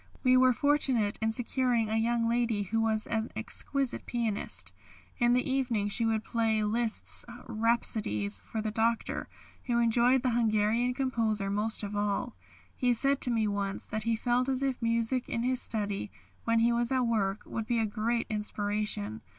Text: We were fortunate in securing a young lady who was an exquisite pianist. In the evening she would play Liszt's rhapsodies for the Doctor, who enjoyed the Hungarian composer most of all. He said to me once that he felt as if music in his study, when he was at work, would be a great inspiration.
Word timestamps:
We 0.23 0.35
were 0.35 0.51
fortunate 0.51 1.19
in 1.21 1.31
securing 1.31 1.87
a 1.89 1.95
young 1.95 2.27
lady 2.27 2.63
who 2.63 2.81
was 2.81 3.05
an 3.05 3.29
exquisite 3.35 4.07
pianist. 4.07 4.71
In 5.19 5.33
the 5.33 5.47
evening 5.47 5.89
she 5.89 6.07
would 6.07 6.23
play 6.23 6.63
Liszt's 6.63 7.23
rhapsodies 7.45 8.39
for 8.39 8.63
the 8.63 8.71
Doctor, 8.71 9.29
who 9.65 9.77
enjoyed 9.79 10.23
the 10.23 10.31
Hungarian 10.31 10.95
composer 10.95 11.51
most 11.51 11.83
of 11.83 11.95
all. 11.95 12.35
He 12.75 12.93
said 12.93 13.21
to 13.21 13.29
me 13.29 13.47
once 13.47 13.85
that 13.85 14.01
he 14.01 14.15
felt 14.15 14.49
as 14.49 14.63
if 14.63 14.81
music 14.81 15.29
in 15.29 15.43
his 15.43 15.61
study, 15.61 16.09
when 16.45 16.57
he 16.61 16.71
was 16.73 16.91
at 16.91 17.01
work, 17.05 17.43
would 17.45 17.67
be 17.67 17.77
a 17.77 17.85
great 17.85 18.25
inspiration. 18.27 19.21